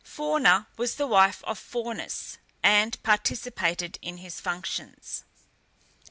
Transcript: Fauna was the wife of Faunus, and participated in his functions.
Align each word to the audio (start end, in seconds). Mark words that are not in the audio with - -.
Fauna 0.03 0.65
was 0.77 0.95
the 0.95 1.05
wife 1.05 1.43
of 1.43 1.59
Faunus, 1.59 2.39
and 2.63 2.97
participated 3.03 3.99
in 4.01 4.17
his 4.17 4.39
functions. 4.39 5.25